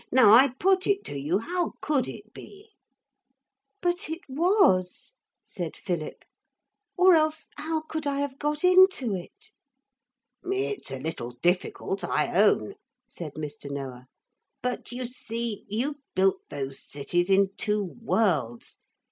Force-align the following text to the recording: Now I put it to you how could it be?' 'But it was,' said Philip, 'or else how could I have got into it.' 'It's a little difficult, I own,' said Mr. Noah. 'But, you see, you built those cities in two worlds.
Now 0.11 0.31
I 0.33 0.47
put 0.47 0.87
it 0.87 1.05
to 1.05 1.19
you 1.19 1.37
how 1.37 1.73
could 1.79 2.07
it 2.07 2.33
be?' 2.33 2.71
'But 3.81 4.09
it 4.09 4.21
was,' 4.27 5.13
said 5.45 5.77
Philip, 5.77 6.25
'or 6.97 7.13
else 7.13 7.49
how 7.57 7.81
could 7.81 8.07
I 8.07 8.17
have 8.19 8.39
got 8.39 8.63
into 8.63 9.13
it.' 9.13 9.51
'It's 10.43 10.89
a 10.89 10.97
little 10.97 11.35
difficult, 11.43 12.03
I 12.03 12.35
own,' 12.35 12.73
said 13.05 13.35
Mr. 13.35 13.69
Noah. 13.69 14.07
'But, 14.63 14.91
you 14.91 15.05
see, 15.05 15.65
you 15.69 15.99
built 16.15 16.39
those 16.49 16.79
cities 16.79 17.29
in 17.29 17.51
two 17.55 17.83
worlds. 17.83 18.79